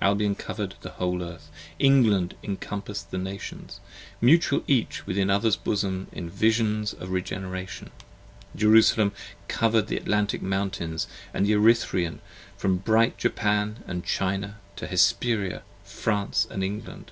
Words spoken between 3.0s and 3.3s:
the